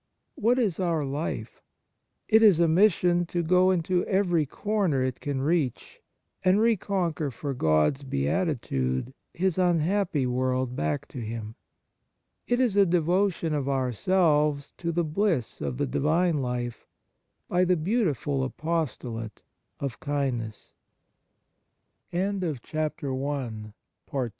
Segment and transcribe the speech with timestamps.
[0.33, 1.61] What is our life?
[2.27, 6.01] It is a mission to go into every corner it can reach,
[6.43, 11.53] and reconquer for God's beati tude His unhappy world back to Him.
[12.47, 16.87] It is a devotion of ourselves to the bliss of the Divine Life
[17.47, 19.43] by the beautiful apostolate
[19.79, 20.73] of kindness.
[22.11, 22.73] II KIND THOUGHTS
[23.03, 24.29] Everywhere